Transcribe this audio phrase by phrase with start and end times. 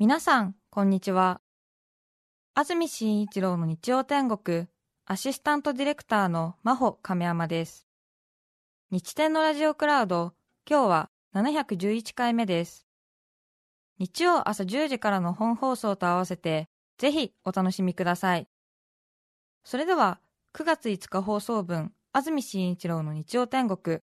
[0.00, 1.42] 皆さん、こんにちは。
[2.54, 4.66] 安住紳一郎の日曜天国、
[5.04, 7.86] アシスタントディレクターの真帆亀山です。
[8.90, 10.32] 日天のラジオクラウド、
[10.66, 12.86] 今日は711回目です。
[13.98, 18.48] 日曜朝10時からの本放送と合わせて、ぜひお楽しみください。
[19.64, 20.18] それでは、
[20.54, 23.98] 9月5日放送分、安住紳一郎の日曜天国、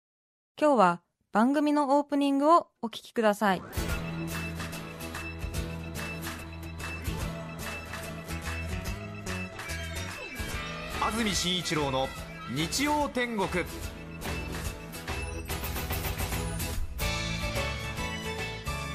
[0.59, 1.03] 今日は
[1.33, 3.63] 番組のオープニングをお聞きください。
[11.05, 12.09] 安住紳一郎の
[12.55, 13.49] 日曜天国。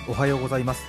[0.08, 0.86] おはようございます。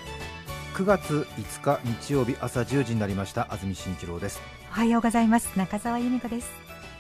[0.74, 3.52] 9月5日日曜日朝10時になりました。
[3.52, 4.40] 安住紳一郎です。
[4.70, 5.50] おはようございます。
[5.58, 6.52] 中澤由美子です。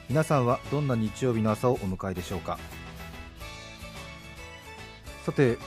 [0.08, 2.58] 皆さんはどんな日曜日の朝をお迎えでしょうか？
[5.24, 5.58] さて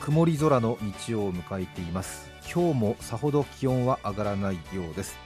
[0.00, 2.30] 曇り空の日曜を迎えています。
[2.50, 5.18] 今日もさほど気温は上がらないようです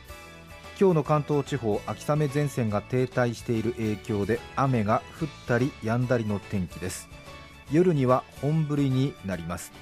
[0.80, 7.08] 今日の関東地方秋雨前線が停滞している影響で雨が降ったり止んだりの天気です。
[7.72, 9.72] 夜には本降りになります。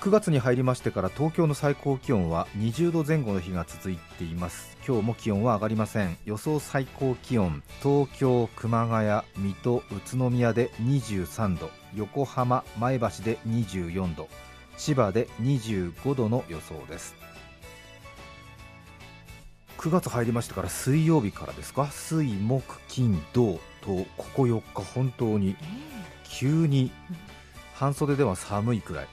[0.00, 4.76] 9月に入りましてから東京の最高気温は20度前後の日が続いています。
[4.84, 6.16] 今日も気温は上がりません。
[6.24, 9.82] 予想最高気温東京熊谷水戸宇
[10.16, 11.70] 都宮で23度。
[11.94, 14.28] 横浜前橋で24度。
[14.76, 17.14] 千葉で25度の予想です。
[19.78, 21.88] 9月入りましてから水曜日からですか？
[21.90, 25.56] 水木金土とここ4日本当に
[26.24, 26.90] 急に
[27.74, 29.08] 半袖では寒いくらい。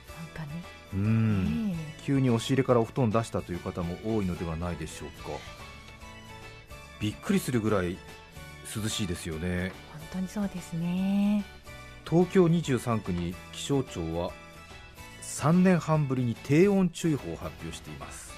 [2.03, 5.29] 急に押し入れからお布団出したという方も多いのではないでしょうか。
[6.99, 7.97] びっくりするぐらい
[8.75, 9.71] 涼しいですよね。
[9.91, 11.43] 本当にそうですね。
[12.09, 14.31] 東京23区に気象庁は
[15.21, 18.33] 3年半ぶりに低温注意報を発表しています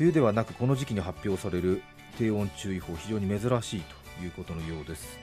[0.00, 1.82] 冬ではなくこの時期に発表される
[2.16, 5.18] 低温注意報非常に珍しいということのようです。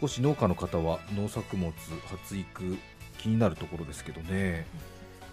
[0.00, 1.72] 少し農家の方は農作物
[2.08, 2.78] 発育
[3.18, 4.66] 気になるところですけどね。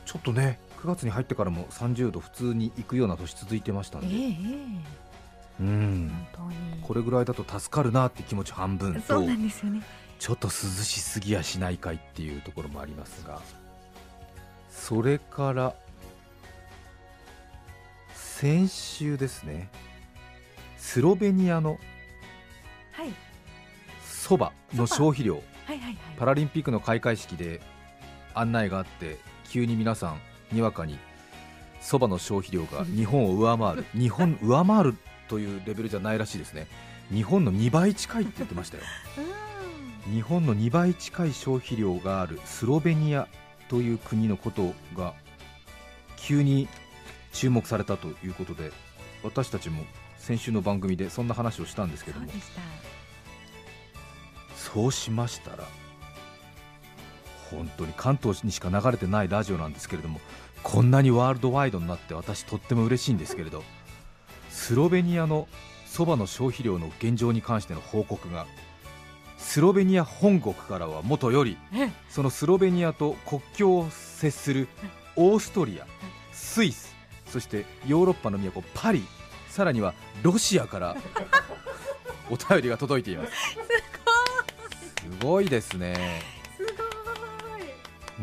[0.08, 4.36] ちょっとね9月に入ってからも30度普通に行くような年続いてましたんで、えええ
[5.59, 6.12] うん。
[6.81, 9.84] これぐらいだと助かるなって気持ち半分とそうなんですよね。
[10.18, 13.44] ちょっと涼しすぎやしないかいっていうところもありますが。
[14.72, 15.75] それから
[18.45, 19.72] 先週ですね
[20.78, 21.79] スロベニアの
[22.91, 23.11] はい。
[24.03, 25.97] そばの消費量はいはいはい。
[26.16, 27.59] パラリンピックの開会式で
[28.35, 29.17] 案内があって
[29.50, 30.19] 急に皆さん
[30.51, 31.00] にわかに
[31.81, 34.95] そばの消費量が 日本を上回る日本上回る
[35.27, 36.67] というレベルじゃないらしいですね。
[37.12, 38.83] 日本の2倍近いって言ってましたよ。
[40.13, 43.27] 日本の2倍近い消費量があるスロベニア
[43.69, 45.16] という国のことが
[46.16, 46.67] 急に
[47.35, 48.72] 注目されたということで
[49.23, 49.84] 私たちも
[50.18, 52.28] 先週の番組でそんな話をしたんですけども。
[54.56, 55.63] そうでしましたら
[57.51, 60.19] 本当に関東にしか流れてないラジオなんですけれども
[60.63, 63.63] こんなにワールドワイドになって私とっても嬉しいんですけれど
[64.50, 65.47] スロベニアの
[65.85, 68.47] そばの消費量の現状に関しての報告が
[69.38, 74.68] スロベニア本国からはもとよりえそのスロベニアと国境を接する
[75.16, 75.85] オーストリア、
[76.34, 76.94] スイス、
[77.35, 79.03] そしてヨーロッパの都パリ、
[79.50, 80.96] さらにはロシアから
[82.31, 83.31] お便りが届いています。
[83.51, 83.59] す
[85.22, 86.22] ごいですね。
[86.56, 86.72] すご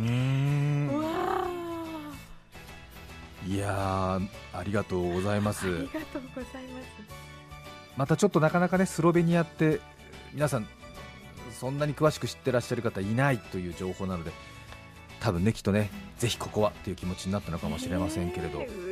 [0.01, 0.99] うーい、ん。
[0.99, 1.47] わ
[3.47, 5.67] いやー、ありがとうございます。
[5.67, 6.87] あありがとうございます
[7.99, 9.81] またちょっとなかなかねスロベニアって
[10.33, 10.67] 皆さん
[11.53, 14.33] そんなに詳しく知ってらっしゃる方いないという情報なので
[15.21, 18.92] 多分ねきっとねぜひここはという気持ちになったのかもしれませんけれど、ええ嬉し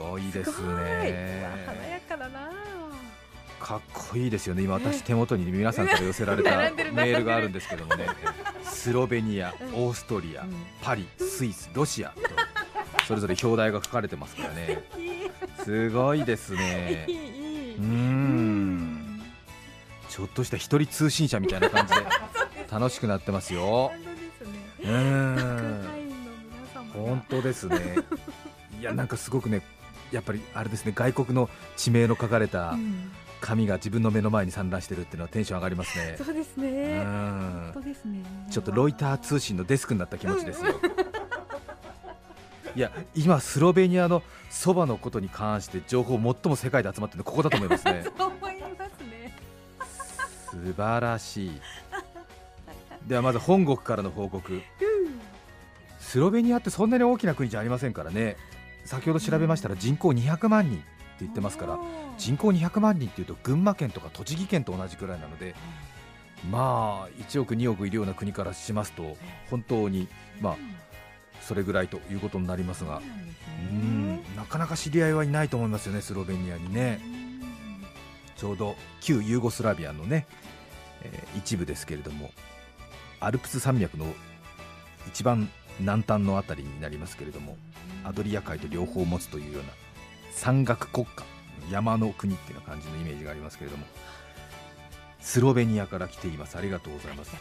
[0.00, 1.44] ごいですね。
[1.66, 2.50] 華やかだな。
[3.60, 4.62] かっこいいですよね。
[4.62, 6.56] 今私手元に皆さんから寄せられた
[6.92, 8.06] メールがあるんですけどもね。
[8.64, 9.74] スロベニアうん。
[9.74, 10.54] オーストリアうん。
[10.80, 12.20] パリスイスロシアと
[13.06, 14.82] それぞれ表題が書かれてますからね。
[15.62, 17.04] すごいですね。
[17.06, 19.22] うーん。
[20.08, 22.00] ちょっとした一人通信社みたいな感じで
[22.72, 23.92] 楽しくなってますよ。
[26.94, 27.96] 本当ですね。
[28.80, 29.60] いやなんかすごくね
[30.12, 33.12] やっぱりあれですね外国の地名の書かれたうん。
[33.40, 36.14] 紙が自分の目の前に散乱してるっていうのはテンション上がりますね。
[36.18, 37.04] そうですうねん。
[37.04, 38.22] 本当ですね。
[38.50, 40.74] ちょっとロイター通信のデスクになった気持ちですよ。
[42.76, 48.04] いや今、スロベニアのそばのことに関して情報、最も世界で集まってるのここだと思いますね。
[48.16, 49.36] そう思いますね。
[50.50, 51.60] 素晴らしい。
[53.08, 54.60] ではまず本国からの報告、
[55.98, 58.36] スロベニアってそんなに大きな国じゃありませんからね
[58.84, 60.86] 先ほど調べましたら人口200万人って
[61.20, 61.78] 言ってますから
[62.18, 65.54] 人口200万人っていうと群馬県とか栃木県と同じくらいなので
[66.50, 69.16] まあ1億2億いるような国からしますと
[69.50, 70.08] 本当に
[70.40, 70.56] まあ
[71.42, 73.00] それぐらいということになりますが。
[73.60, 77.00] うんなかなか知り合いはいないと思いますよねスロベニアにね。
[78.36, 80.26] ちょうど旧ユーゴスラビアのね、
[81.02, 82.30] えー一部ですけれども
[83.20, 84.06] アルプス山脈の
[85.06, 87.56] 一番南端のあたりになりますけれども
[88.04, 89.68] アドリア海と両方持つというような
[90.32, 91.24] 山岳国家
[91.70, 93.84] 山の国っていうような感じのイメージがありますけれども
[95.20, 96.56] スロベニアから来ています。
[96.56, 97.32] ありがとうございます。
[97.32, 97.38] こ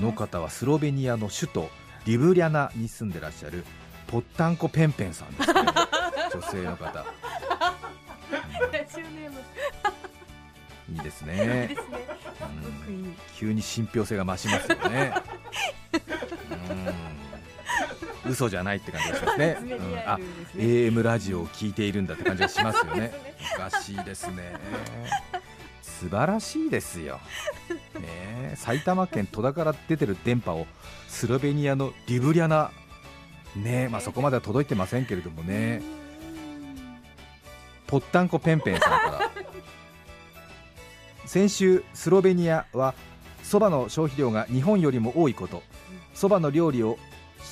[0.00, 1.70] の方はスロベニアの首都
[2.04, 3.64] リブリャナに住んでらっしゃる
[4.06, 5.62] ポッタンコペンペンさんですね。
[6.34, 7.04] 女性の方。
[8.62, 9.30] いいですいいね
[11.02, 11.70] ですね。
[11.70, 11.82] すご
[12.84, 13.14] くいい。
[13.34, 15.14] 急に信憑性が増しますよね。
[15.36, 15.81] うん
[18.26, 19.98] 嘘じゃないって感じがしますね、うん。
[20.06, 20.18] あ
[20.56, 23.12] AM ラジオを聞いているんだって感じがしますよね。
[23.56, 24.54] おかしいですね。
[25.82, 27.20] 素晴らしいですよ、
[27.94, 30.66] ねえ、埼玉県戸田から出てる電波を
[31.06, 32.72] スロベニアのリブリャナ。
[33.54, 33.88] ねえ。
[33.88, 35.82] まあ、そこまでは届いてませんけれどもね。
[37.86, 39.30] ポッタンコペンペンさんから。
[41.26, 42.94] 先週スロベニアは
[43.42, 45.62] そばの消費量が日本よりも多いこと。
[46.14, 46.98] そばの料理を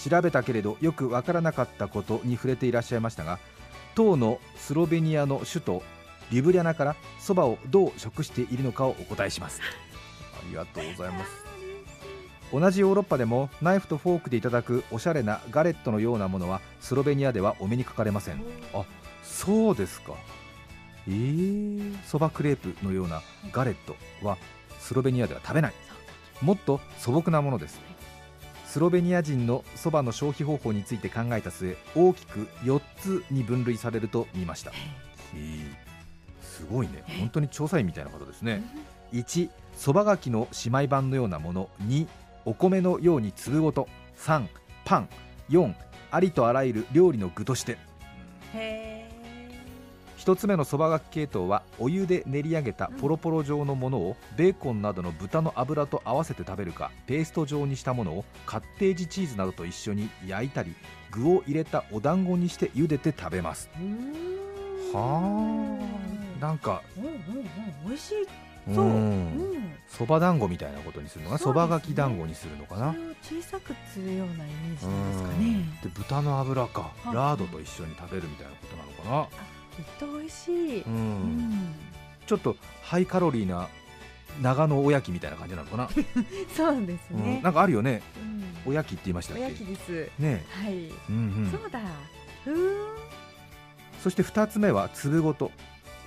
[0.08, 3.38] 調べたけれどよくわからなかったことに触れていらっしゃいましたが
[3.94, 5.82] 当のスロベニアの首都
[6.30, 9.60] リブリャナからそばをどう食しているのかをお答えします。
[10.32, 11.30] ありがとうございます。
[12.52, 18.42] 同じヨーロッパでもナイフとフォークでいただくおしゃれなガレットのようなものはスロベニアではお目にかかれません。
[18.72, 18.84] あ
[19.22, 20.14] そうですか。
[21.08, 23.22] えー、そばクレープのような
[23.52, 24.38] ガレットは
[24.78, 25.74] スロベニアでは食べない。
[26.40, 27.80] もっと素朴なものです
[28.70, 34.70] スロベニア人のそばの消費方法について考えた末大きく4つに分類されると見ました。
[35.34, 35.36] え。
[35.36, 35.90] ー
[36.40, 37.02] すごいね。
[37.18, 38.62] 本当に調査員みたいな方ですね。
[39.12, 41.68] 1そばがきの姉妹版のようなもの。
[41.82, 42.06] 2
[42.44, 43.88] お米のように粒ごと。
[44.18, 44.46] 3
[44.84, 45.08] パン。
[45.48, 45.74] 4
[46.12, 47.76] ありとあらゆる料理の具として。
[48.54, 48.99] へ
[50.20, 60.74] 一つ目のそばがき系統はお湯で練り上げたポロポロ状のものをベーコンなどの豚の脂と合わせて食べるかペースト状にしたものをカッテージチーズなどと一緒に焼いたり
[61.10, 63.70] 具を入れたお団子にして茹でて食べます。
[63.76, 63.78] え
[64.92, 65.78] は
[66.38, 66.44] あ。
[66.44, 67.16] なんかうんうんうん
[67.86, 68.16] 美味しい。
[68.68, 68.74] うん。
[68.74, 68.84] そう。
[68.84, 69.72] うん。
[69.88, 71.38] そば団子みたいなことにするのかな？
[71.38, 72.94] そばがき団子にするのかな？
[73.22, 75.64] 小さくするようなイメージなんですかね。
[75.82, 79.38] で豚の脂かはラードと一緒に食べるみたいなことなのかきっ
[79.98, 80.48] と美味し
[80.78, 80.84] い。
[80.86, 81.02] な、ううん。
[81.50, 81.74] ん
[82.26, 83.68] ちょっとハイカロリーな
[84.40, 85.88] 長野おやきみたいな感じなのかな、
[86.56, 87.22] そうですうん。
[87.24, 88.02] ねなんかあるよね。
[88.66, 88.70] うん。
[88.70, 89.42] おやきって言いましたっけ？
[89.42, 90.10] おやきです。
[90.18, 90.44] ね。
[90.50, 90.72] はい。
[90.84, 91.18] え、うんう
[91.48, 91.80] ん、そうだ。
[92.44, 92.86] ふーん。
[94.02, 95.50] そして2つ目は粒ごと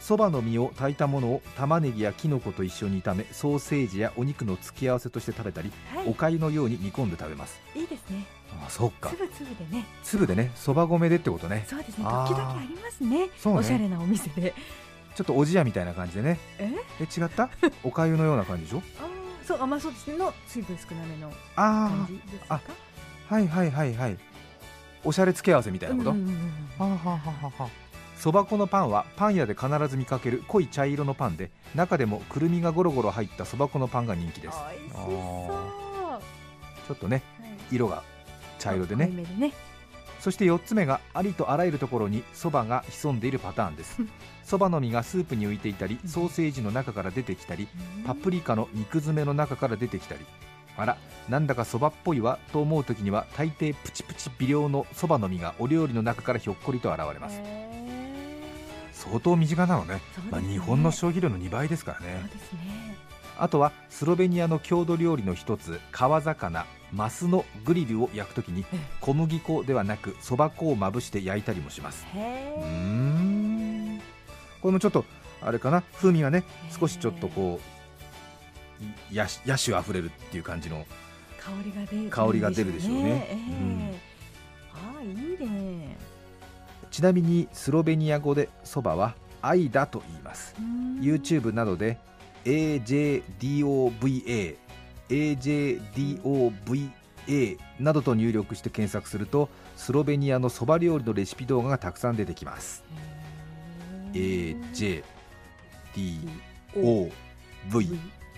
[0.06, 6.08] そばの実を炊いたものを玉ねぎやきのこと一緒に炒めソーセージやお肉の付け合わせとして食べたり、はい。
[6.10, 7.58] おかゆのように煮込んで食べます。
[7.74, 8.26] いいですね。
[8.66, 9.10] あそっか。
[9.12, 9.86] つぶつぶでね。
[10.04, 11.64] 粒でねそば米でってことね。
[11.70, 12.04] そうですね。
[12.04, 12.20] 時々
[12.52, 13.28] ありますね。
[13.28, 13.30] ね。
[13.46, 14.54] おしゃれなお店で。
[15.16, 16.38] ちょっとおじやみたいな感じでね。
[16.60, 16.70] え？
[17.00, 17.50] え違った？
[17.86, 18.82] おかゆのような感じでしょ？
[19.00, 20.18] あーそうあまあそうですね。
[20.18, 22.60] の水分少なめのあ感じですか？
[23.30, 24.18] あはいはいはいはい。
[25.06, 26.48] おしゃれ付け合わせみたいなこと、うんうんうんうんは
[26.80, 27.83] あはあはあはあ
[28.18, 34.58] そば粉のパンはパン屋で必ず見かける濃い茶色のパンで中でもくるみがゴロゴロ入ったそば粉のパンが人気です。
[36.88, 37.76] ちょっとねはい。
[37.76, 38.04] 色が
[38.60, 39.08] 茶色でね。
[39.08, 39.52] ね。
[40.20, 43.98] そして4つ目がありとあらゆるところにそばが潜んでいるパターンです。
[44.46, 47.68] そばの実がスープに浮いていたりソーセージの中から出てきたり
[48.06, 50.22] パプリカの肉詰めの中から出てきたり。
[50.76, 50.98] あら
[51.30, 57.40] なんだかそばっぽいわと思う時には大抵プチプチ微量のそばの実がお料理の中からひょっこりと現れます。
[57.40, 57.63] へ
[59.04, 60.02] 相当身近なのね。
[60.32, 62.06] まあ、日本の消費量の2倍ですからね。
[62.08, 62.30] ね。
[63.38, 68.80] あとはスロベニアの郷土料理の一つ川魚マスのグリルを焼くときにええ。
[69.02, 72.06] 小麦粉ではなくそば粉をまぶして焼いたりもします。
[72.14, 74.00] へうん。
[74.62, 75.04] これもちょっと
[75.42, 75.82] あれかな？
[75.82, 77.60] 風味がね少しちょっとこ
[79.12, 80.86] うや野種あふれるっていう感じの
[81.40, 82.10] 香りが出る。
[82.10, 84.00] 香りが出るでしょうね。
[84.74, 85.18] ああいいね
[86.94, 90.54] ちなみにスロベニア語でそばはアイダと言います。
[91.02, 91.98] YouTube などで
[92.46, 93.24] AJDOVA
[95.10, 96.92] AJDOVA
[97.80, 102.84] などと入力して検索するとスロベニアのそば料理のレシピ動画がたくさん出てきます。
[104.14, 105.12] AJDOVA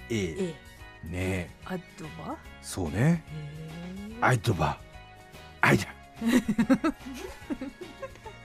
[0.10, 0.56] A
[1.04, 1.50] ねえ。
[1.66, 3.22] あとはそうね。
[4.22, 4.78] アイドバ。
[5.60, 5.88] アイダ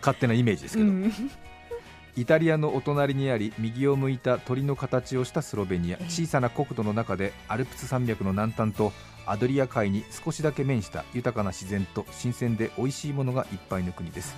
[0.01, 1.13] 勝手なイメージですけど、うん。
[2.17, 5.97] イタリアのお隣にあり右を向いた鳥の形をしたスロベニア。
[5.97, 6.05] ええ。
[6.07, 8.93] 小さな国土の中でアルプス山脈の南端と
[9.27, 14.35] アドリア海に少しだけ面した豊かな自然と新鮮で美味しいものがいっぱいの国です。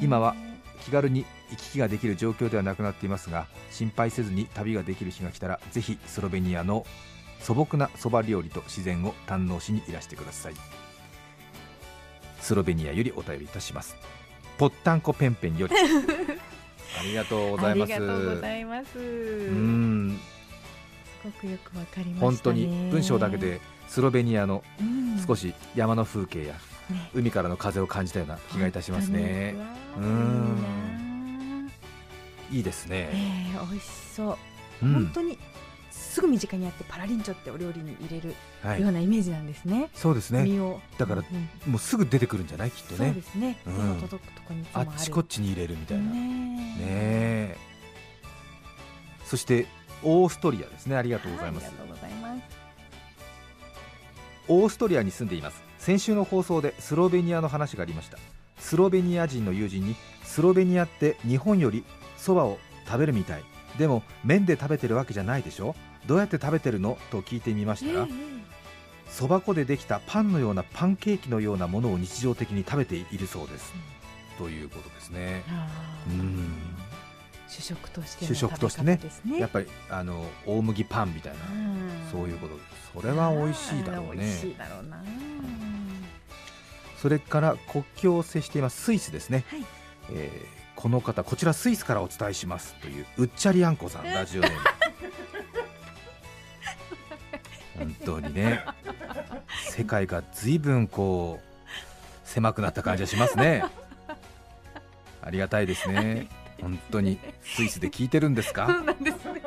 [0.00, 0.34] 今は
[0.80, 6.86] 気軽に行き来ができる状況ではなくなっていますが心配せずに旅ができる日が来たらぜひスロベニアの
[7.40, 10.54] 素朴なそば料理と自然を堪能しにいらしてください。
[12.40, 13.96] スロベニアよりお便りいたします
[14.58, 15.74] ポッタンコペンペンより。
[16.98, 17.94] ありがとうございます。
[17.94, 18.98] ありがとうございます。
[18.98, 20.18] うすん
[21.24, 22.18] ごくよくわかりましたね。
[22.20, 25.24] 本当に文章だけでスロベニアのうん。
[25.26, 26.54] 少し山の風景や
[26.90, 27.10] ね。
[27.14, 29.54] 海からの風を感じたような気がいたしますね。
[29.94, 31.70] 本当にうん。
[32.52, 33.84] いいですね、ええ美味し
[34.14, 34.38] そ
[34.82, 34.86] う。
[34.86, 34.92] うん。
[34.92, 35.38] 本当に
[36.16, 38.80] すぐ身近にあってパラリンチョってお料理に入れるはい。
[38.80, 39.90] ようなイメージなんですね。
[39.92, 40.44] そうですね。
[40.44, 40.80] 身を。
[40.96, 42.70] だからうんもうすぐ出てくるんじゃない？
[42.70, 43.58] きっとそうねですね。
[43.66, 44.00] うん。
[44.00, 46.04] 届くとこにあっちこっちに入れるみたいな。
[46.04, 47.56] ねねえ。
[49.26, 49.66] そして
[50.02, 50.96] オーストリアですね。
[50.96, 52.42] ありがとうございます、はありがとうございます。
[54.48, 55.62] オーストリアに住んでいます。
[55.78, 58.16] 先週の放送でスロベニアの話がありました。
[58.56, 61.84] スロベニア人の友人にスロベニアって日本より
[62.16, 63.44] そばを食べるみたい。
[63.76, 65.76] でも麺で食べてるわけじゃないでしょ？
[66.06, 66.98] どうやって食べてるの？
[67.10, 68.12] と聞いてみましたらええ
[69.08, 73.72] そば粉でできたパンのようなパンケーキのようなものを日常的に食べているそうです。
[74.36, 75.42] ということですね。
[75.48, 75.68] あ
[76.08, 76.48] うーん。
[77.48, 79.38] 主食としての主食としてねね。
[79.38, 81.90] やっぱりあの大麦パンみたいなうん。
[82.10, 82.54] そういうこと。
[83.00, 84.24] それは美味しいだろうね。
[84.44, 85.02] いだろうな。
[87.00, 89.64] それから国境を接していますスイスですね、はい。
[90.12, 94.58] えーこの方こちらスイスからお伝えしますといううっちゃりあんこさんラジオネーム
[97.78, 98.64] 本当にね。
[99.70, 103.64] 世界が随分こう狭くなった感じがしますね。
[105.22, 106.28] ありがたいですね。
[106.60, 107.18] 本当に。
[107.42, 108.66] スイスで聞いてるんですか？
[108.66, 109.42] そうなんですね。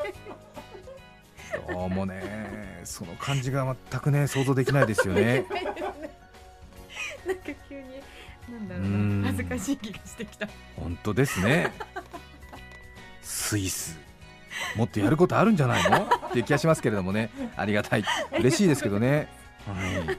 [1.68, 2.82] どうもね。
[2.84, 5.46] その感じが全くね想像できないですよね。
[7.26, 7.84] なんか急に
[8.50, 10.48] なんだろう恥ずかしい気がしてきた。
[10.76, 11.72] 本当ですね。
[13.22, 13.98] スイス。
[14.76, 16.10] もっとやることあるんじゃないの？
[16.30, 17.30] っていう気がしますけれどもね。
[17.58, 18.04] ありがたい。
[18.40, 19.28] 嬉しいですけどね、
[19.68, 19.74] は
[20.12, 20.18] い、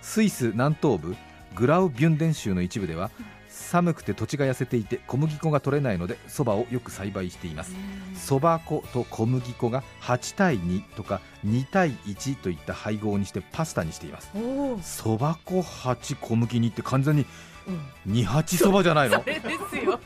[0.00, 1.16] スイス南東部
[1.54, 3.10] グラウビュンデン州の一部では
[3.48, 7.74] 寒くて土地が痩せていて小麦粉が取れないのでそばをよく栽培しています。
[8.14, 14.30] そば粉と小麦粉が8対2とか2対1といった配合にしてパスタにしています。
[14.82, 17.26] そば粉8小麦2って完全に
[18.06, 18.12] うん。
[18.12, 19.20] 2八そばじゃないの？
[19.20, 20.00] それですよ。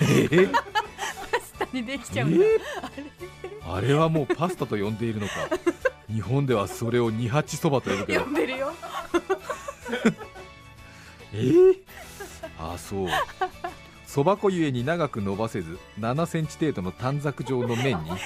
[0.00, 0.04] え？
[0.04, 0.83] ー下
[1.74, 2.44] にできちえゃうんだ。
[2.44, 3.74] ー？
[3.74, 3.94] あれ？
[3.94, 5.32] はもうパスタと呼んでいるのか。
[6.08, 8.24] 日本ではそれを二八そばと呼ぶけど。
[8.24, 8.72] 呼んでるよ。
[11.32, 11.76] えー、
[12.58, 13.08] あそう。
[14.06, 18.10] そば粉ゆえに長く伸ばせず7センチ程度の短冊状の麺に。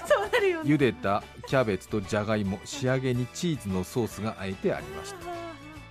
[0.64, 5.31] 茹でたキャベツとじゃがいも仕上げにチーズのソースがあえてありました。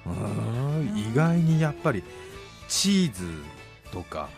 [0.08, 2.04] うーん意外にやっぱり
[2.68, 3.24] チーズ
[3.92, 4.30] とか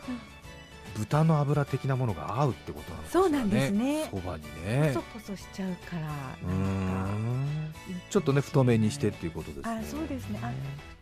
[0.99, 3.23] 豚の油的なものが合うってことなのかしらね。
[3.23, 4.07] そうなんですね。
[4.11, 4.91] そばにね。
[4.93, 6.09] ポソポソしちゃうから。
[6.43, 7.73] うん。
[8.09, 9.81] ちょっとね太めにしてっていうことですね。
[9.81, 10.39] あ、そうですね。
[10.43, 10.51] あ、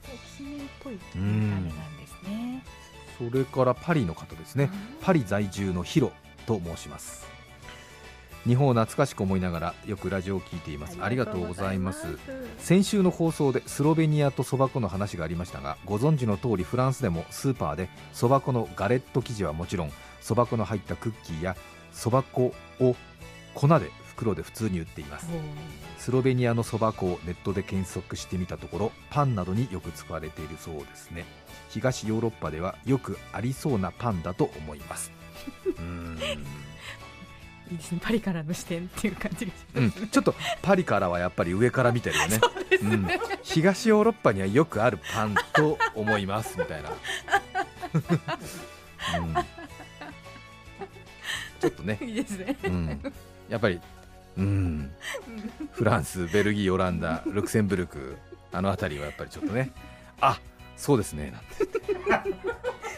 [0.05, 2.63] きしめんっぽいうん見た目なんですね。
[3.17, 4.69] それからパリの方ですね。
[5.01, 6.11] パリ在住のヒロ
[6.45, 7.25] と申します
[8.47, 10.97] 日本を懐かしく思いながらよくラジオを聞いています。
[11.01, 12.17] ありがとうございます。
[12.57, 21.57] 先週の放送でスロベニアとそば粉の話がありましたがご存知の通りフランスでもスーパーでそば粉のガレット生地はもちろんそば粉の入ったクッキーや
[21.91, 22.95] そば粉を
[23.53, 25.27] 粉で袋で普通に売っています。
[25.97, 31.25] スロベニアのそば粉をネットで検索してみたところパンなどによく使われているそうですね。
[31.69, 35.11] 東ヨーロッパではよくありそうなパンだと思います
[37.71, 37.99] いいですね。
[38.01, 40.03] パリからの視点っていう感じがしうます。
[40.03, 42.39] ん、ちょっとパリからはやっぱり上から見てるよ ね。
[42.81, 43.07] うん、
[43.43, 46.89] 東ヨーロッパにはよくあるパンと思いますみたいな、
[49.19, 49.33] うん、
[51.59, 52.57] ちょっとね、いいですね。
[52.63, 53.13] うん、
[53.49, 53.79] やっぱり、
[54.37, 54.91] うん、
[55.71, 58.17] フランス、ベルギー、オランダ、ルクセンブルク
[58.51, 59.71] あの辺りはやっぱりちょっとね。
[60.21, 60.39] あ
[60.75, 61.33] そうですね。
[62.07, 62.31] なんて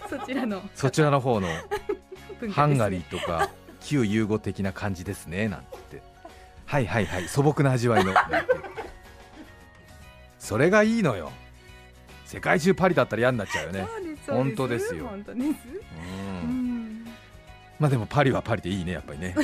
[0.09, 0.61] そちらの。
[0.75, 1.47] そちらの方の
[2.51, 3.49] ハンガリーとか
[3.81, 6.01] 旧ユーゴ的な感じですねなんて。
[6.65, 7.27] はいはいはい。
[7.27, 8.13] 素朴な味わいの。
[10.37, 11.31] それがいいのよ。
[12.25, 13.87] 世界中パリだったら嫌になっちゃうよね。
[14.27, 15.07] 本当ですよ。
[15.07, 15.45] 本当です。
[15.47, 15.51] う
[16.43, 17.01] うん。
[17.03, 17.05] ん。
[17.79, 19.41] まあでもパリはパリでいいねやっぱりね、う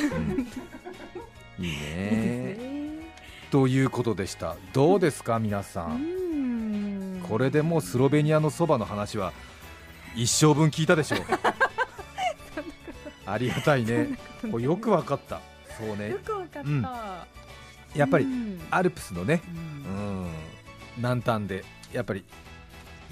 [1.62, 1.64] ん。
[1.64, 2.56] いいね。
[3.50, 4.56] ということでした。
[4.72, 7.20] どうですか皆さうんん。
[7.22, 9.32] これでもうスロベニアのそばの話は
[10.14, 11.20] 一生分聞いたでしょう
[13.26, 14.18] ありがたいね。
[14.50, 15.40] これよくわかった。
[15.78, 16.10] そうね。
[16.10, 16.86] よくわかった、うん。
[17.94, 18.60] やっぱりうん。
[18.70, 19.42] アルプスのね、
[19.86, 20.24] ううん。
[20.26, 20.30] ん、
[20.96, 22.24] 南端でやっぱり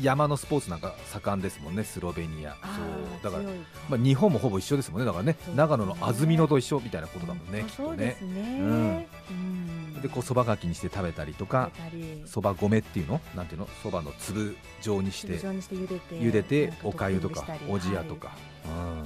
[0.01, 2.57] 山のスポーツなんか盛んですもんねスロベニア。
[2.63, 2.79] あ
[3.23, 3.33] そう。
[3.33, 3.51] だから、
[3.89, 5.07] まあ、日本もほぼ一緒ですもんね。
[5.07, 7.89] だからねそう長野の安曇野と一緒みたいなことだもんね、うんきっとね。
[7.89, 8.59] そうですね。
[8.61, 9.07] うん。
[9.31, 10.03] うん。
[10.03, 12.23] でこうそばがきにして食べたりとか食べたり。
[12.27, 13.21] そば米っていうの？
[13.37, 13.69] なんていうの？
[13.83, 18.37] そばの粒状にしてして茹でておかゆとかおじやとか、はい。
[18.69, 18.71] う
[19.03, 19.05] ん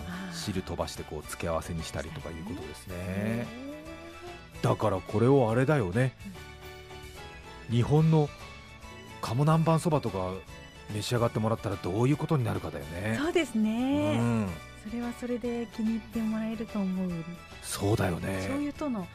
[0.52, 2.94] 汁飛ばしてこう付け合わせにしたりとかいうことですね。
[2.98, 3.46] へ
[4.62, 6.14] だからこれをあれだよね。
[7.70, 8.28] 日本の
[9.20, 10.32] 鴨南蛮そばとか
[10.94, 13.18] 召し上がってもらったらどういうことになるかだよーね。
[13.18, 14.48] そうですうね、ん。
[14.88, 17.10] それはそれで気に入ってもらえると思う、
[17.62, 19.06] そうだよ醤ね油との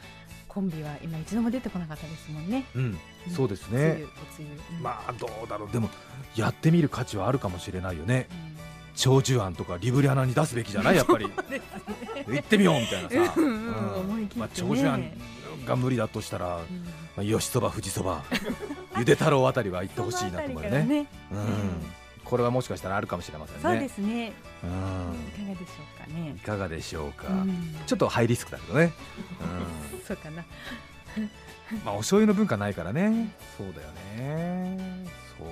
[0.46, 2.64] コンビは今一度も出てこなかったですもんね。
[2.76, 2.98] うん。
[3.28, 4.04] そうですね。
[4.80, 5.70] まあどうだろう。
[5.72, 5.90] でも
[6.36, 8.28] やってみる価値はあるかもしれないよね。
[8.30, 8.54] うん
[8.94, 10.96] 長寿庵とかリブリアナに出すべきじゃない？
[10.96, 11.26] やっぱり。
[11.26, 13.34] 行ってみようみたいなさ、
[14.36, 15.10] まあ、長寿庵
[15.66, 16.84] が無理だとしたら、うん。
[17.16, 18.24] まあ、吉そば富士そば
[18.98, 21.06] ゆで太郎あたりは行ってほしいなと思うよね。
[21.30, 21.38] うん。
[22.24, 23.62] これはもしかしたらあるかもしれませんね。
[23.62, 24.32] そうですね、
[24.62, 26.32] ういかがでしょうかね。
[26.32, 27.76] んいかがでしょうか、うん。
[27.86, 28.92] ちょっとハイリスクだけどね、
[30.08, 30.42] そうかな。
[31.18, 31.30] うん、
[31.84, 33.34] まあお醤油の文化ないからね。
[33.58, 35.06] そうだよね。
[35.38, 35.48] そう。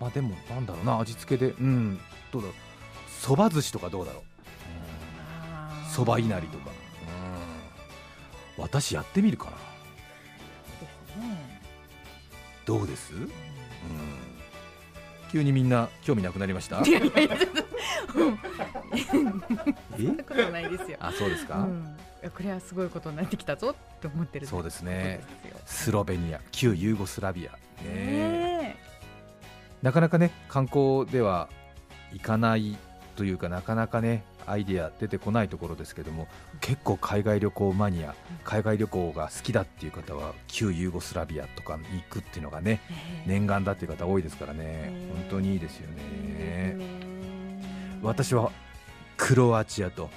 [0.00, 1.52] まあでもなんだろうな味付けで。
[1.52, 2.00] うん。
[2.32, 2.56] どうだろう
[3.26, 4.22] そば寿司とかどうだろう？
[5.92, 6.70] そばいなりとか、
[8.56, 9.52] うん、私やってみるかな。
[12.64, 13.30] どうです、うん、
[15.32, 16.82] 急にみんな興味なくなりました？
[16.82, 17.36] いやいやいや
[20.28, 20.96] ことないですよ。
[21.00, 21.96] あそうですか、うん。
[22.32, 25.24] これはすごいことになってきたぞって思ってるそうですね。
[25.64, 27.52] スロベニア旧ユーゴスラビア。
[27.84, 28.76] ねね
[29.82, 31.48] なかなかね観光では
[32.12, 32.76] 行かない
[33.16, 36.28] というかなかなかねアイデア出てこないところですけども
[36.60, 42.80] 結構海外旅行マニア海外旅行が好きだっていう方は旧ユーゴスラビアとかに行くっていうのがね
[43.26, 44.56] え念願だっていう方多いですからね。
[44.56, 46.76] ね本当にいいですよね。
[48.02, 48.52] 私は
[49.16, 50.10] クロアチアと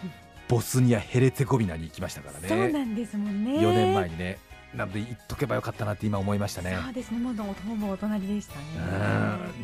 [0.48, 3.60] ボスニア・ヘレツェゴビナに行きましたからそうねなんですもんね。
[3.60, 4.38] 4年前にね
[4.76, 6.78] なので行っとけばよかったなって今思いましたね。
[6.84, 7.18] そうですね。
[7.18, 8.66] もうほぼお隣でしたね。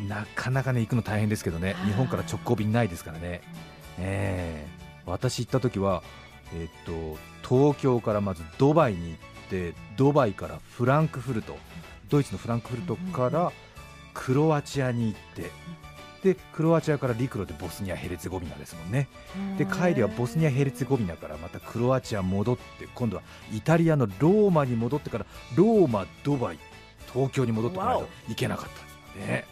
[0.00, 0.08] ん。
[0.08, 1.74] なかなかね行くの大変ですけどね。
[1.74, 3.40] はい日本から直行便ないですからね。
[3.98, 4.86] ええ。
[5.06, 6.02] 私行った時は
[6.54, 11.56] えっと東京からまずドバイに行ってドバイからフランクフルト
[12.08, 13.52] ドイツのフランクフルトから
[14.14, 15.50] クロアチアに行って
[16.26, 19.08] でクロアチアから陸路でボスニア・ヘレツェゴビナですもんね。
[19.56, 26.58] で帰りはボスニア・ヘルツェゴビナからまたクロアチア戻って今度はイタリアのローマに戻ってからローマ、ドバイ、
[27.12, 28.70] 東京に戻ってこないといけなかった。
[28.70, 29.44] んですね、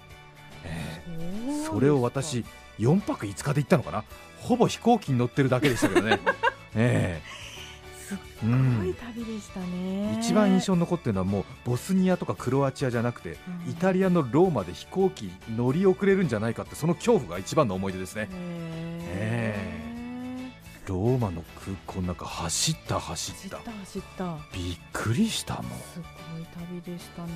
[0.64, 1.64] ええ。
[1.64, 2.44] それを私
[2.78, 4.04] 4泊5日で行ったのかな？
[4.40, 6.18] ほぼ飛行機に乗ってるだけでしたけどね、
[6.74, 7.22] え
[8.08, 8.58] すっえうごい
[8.90, 10.18] ん、旅でしたね。
[10.20, 13.70] 一番印象に残ってるのはもうボスニアとかクロアチアじゃなくてうん。
[13.70, 18.28] イタリアのローマで飛行機乗り遅れるんじゃないかってその恐怖が一番の思い出ですね。
[18.30, 19.82] へ
[20.86, 23.56] ローマの空港なんか走った走った。
[23.56, 24.36] た走った。
[24.52, 25.64] びっくりしたもん。
[25.64, 26.44] すごい
[26.82, 27.30] 旅でしたね。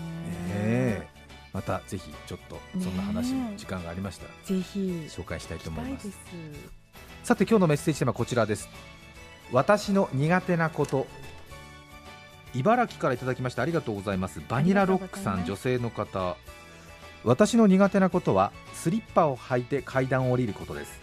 [0.51, 1.19] ええ。
[1.55, 5.07] またぜひちょっとそんな話も時間がありましたらぜひ。
[5.09, 6.11] 紹介したいと思います。
[7.25, 8.69] さて今日のメッセージテーマはこちらです
[9.53, 11.07] 私の苦手なこと。
[12.55, 14.41] 茨城からいただきましてありがとうございます。
[14.49, 16.37] バニラロックさん女性の方。
[17.25, 21.01] 私の苦手なことはスリッパを履いて階段を降りることです。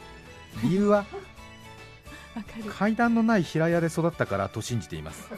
[0.64, 1.06] 理由は
[2.78, 5.30] 階段のない平屋で育ったからと信じています。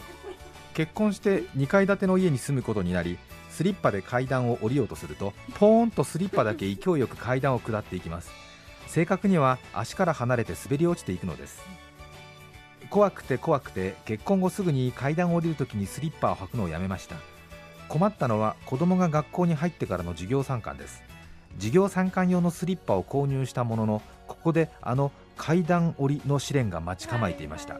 [0.73, 3.17] 結婚して2階建ての家に住むことになり
[3.49, 8.29] スリッパで階段を降りようとするとポーンとスリッパだけ勢いよく階段を下っていきます。
[8.87, 11.61] 正確には足から離れて滑り落ちていくのです
[12.89, 17.15] 怖くて怖くて結婚後すぐに階段を降りるときにスリッパを履くのをやめました。
[17.87, 21.03] 困ったのは子供が学校に入ってからの授業参観です。
[21.55, 27.79] 授業参観用のスリッパを購入したもののここであの階段降りの試練が待ち構えていました。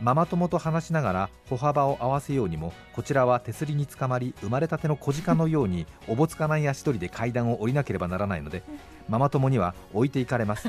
[0.00, 8.64] ママ友と話しながら歩幅を合わせようにもこちらは手すりにつかまり生まれたての小鹿のようにおぼつかない足取りで階段を降りなければならないので
[9.08, 10.68] ママ友には置いていかれます。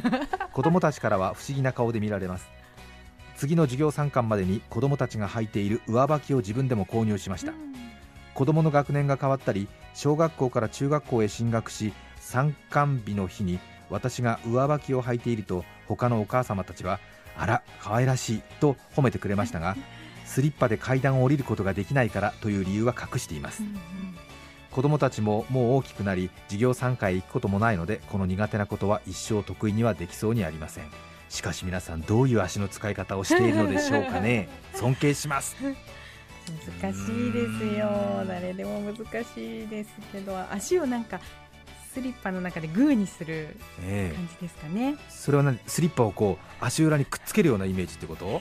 [0.53, 2.47] 子供たちからは不思議な顔で見られます。
[3.43, 7.51] 次の授業参観までに子供たちが履いている上履きを自分でも購入しました。
[8.35, 17.01] 子供の学年が変わったり小学校から中学校へ進学し参観日の日に私が上履きを履いていると他のお母様たちは
[17.37, 19.75] あら可愛らしいと褒めてくれましたが
[20.23, 23.61] スリッパで階段を降りることができないからという理由は隠しています。
[23.61, 23.75] うんうん。
[24.71, 30.85] 子供たちももう大きくなり授業参加へ行くこともないのでこの苦手なことは一生得意にはできそうにありません
[31.33, 34.49] しかし皆さんどういう足の使い方をしているのでしょうかね？
[34.75, 35.55] 尊敬します。
[36.81, 38.23] 難しいですよ。
[38.27, 41.19] 誰でも難しいですけど足をなんか
[41.91, 44.15] スリッパの中でグーにするええ。
[44.15, 45.59] 感じですかね、それは何？
[45.65, 48.39] スリッパをこう足裏にくっつけるようなイメージってこと？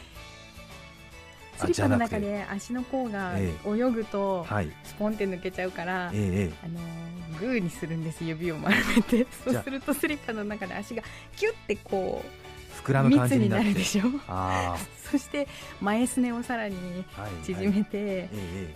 [1.56, 4.70] スリッパの中で足の甲がえ泳ぐとはい。
[4.84, 9.26] スポンって抜けちゃうから、えええあのーグーにするんです指を丸めて。
[9.44, 11.02] そうするとスリッパの中で足が
[11.36, 12.41] キュッてこえ
[12.84, 14.02] 膨らうむ感じ密にになってなるでしょ？
[14.28, 14.76] あ
[15.10, 15.46] そして
[15.80, 16.76] 前すねをさらに
[17.18, 17.68] あ、はい、縮はい。
[17.68, 18.74] めて、ええ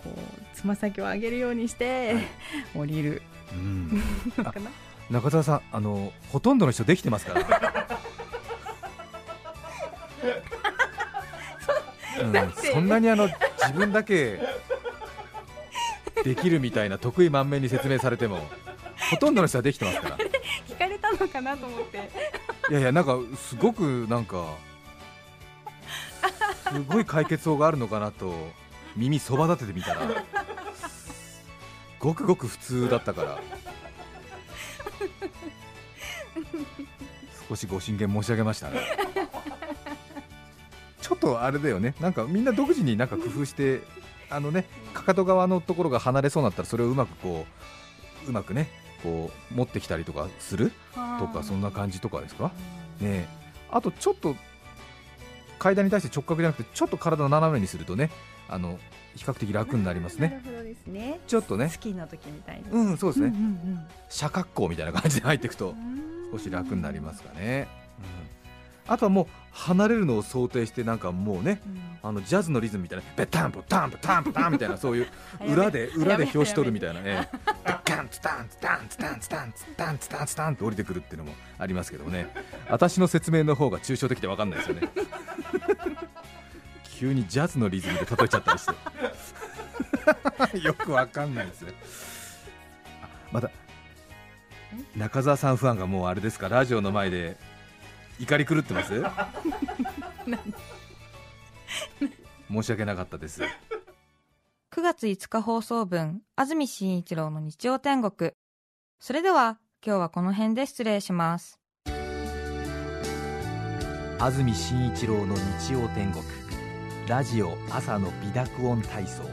[0.53, 2.27] つま先を上げるようにして、はい。
[2.75, 3.21] 降りる。
[3.51, 4.03] えうん。
[5.09, 7.41] 中澤さんあのほとんどの人できてますから、
[12.21, 14.39] うんそんなにあの自分だけ
[16.23, 18.45] できるみたいな得意満面に説明されても
[19.11, 20.17] ほとんどの人はできてますから。
[20.17, 22.09] 聞かれたのかなと思って
[22.69, 24.55] いやいやなんかすごくなんか
[26.71, 28.33] すごい解決法があるのかなと
[28.95, 30.01] 耳そば立ててみたら
[31.99, 33.39] ごくごく普通だったから
[37.47, 38.81] 少しご神言申し上げましたね。
[41.01, 41.95] ちょっとあれだよね。
[42.01, 43.79] なんかみんな独自になんか工夫して
[44.29, 47.45] あのねかかと側のところが離れそうになったらそれをうまくこ
[48.25, 48.69] ううまくね
[49.03, 50.71] こう持ってきたりとかする？
[51.19, 52.51] とかそんな感じとかですか？
[52.99, 53.25] ねえ。
[53.69, 54.35] あとちょっと
[55.59, 58.09] 階段に対して直角じゃなくてちょっと体を斜めにするとね
[58.47, 58.79] あの
[59.15, 60.29] 比較的楽になりますね。
[60.29, 61.19] なるほどですね。
[61.27, 61.69] ちょっとね。
[61.69, 62.69] スキーの時みたいに。
[62.69, 63.79] うんそうですね、んうん
[64.09, 66.07] 斜角行みたいな感じで入っていくとうん。
[66.31, 67.67] 少し楽になりますかね、
[67.99, 68.05] うん、
[68.87, 71.81] あとはもう離れるのを想定してなんかもうねうん。
[72.09, 75.07] あのジャズのリズムみたいなベタンポタンポタンポタンみたいなそういう
[75.51, 77.29] 裏で裏で表紙取るみたいなね
[77.83, 82.27] ガンツタンツタンツタンツタンツタンツタンツタンって降りてくるっていうのもありますけどね。
[82.69, 84.89] 私の説明の方が抽象的で分かんないですよね。
[86.99, 90.57] 急にジャズのリズムで例えちゃったりして。
[90.65, 91.73] よく分かんないですね
[93.03, 93.51] あまた
[94.95, 96.47] 中澤さんファンがもうあれですか？
[96.49, 97.35] ラジオの前で
[98.19, 99.03] 怒り狂ってます？
[102.49, 103.41] 申し訳なかったです。
[104.71, 108.31] 9月5日放送分安住紳一郎の日曜天国。
[108.99, 111.59] それでは今日はこの辺で失礼します。
[114.19, 116.23] 安住紳一郎の日曜天国。
[117.07, 119.23] ラジオ朝の美濁音体操。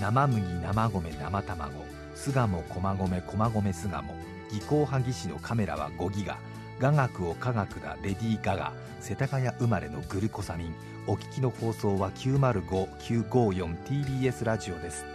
[0.00, 1.72] 生麦生米生卵。
[2.14, 4.14] 巣鴨駒込駒込巣鴨。
[4.50, 6.36] 技巧派技師のカメラは5ギガ
[6.80, 10.74] 雅楽を科学だレディー・ガガ世田谷生まれのグルコサミン
[11.06, 15.06] お聞きの放送は 905954TBS ラジオです。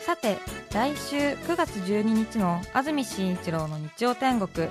[0.00, 0.38] さて
[0.72, 4.68] 来週9月12日の安住紳一郎の日曜天国。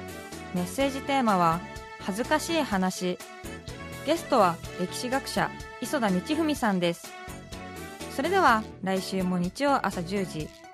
[0.56, 1.60] メッセージテーマは
[2.02, 3.18] 「恥ずかしい話」
[4.06, 5.50] ゲストは歴史学者
[5.82, 7.12] 磯田道文さんです。
[8.16, 10.48] それでは来週も日曜朝10時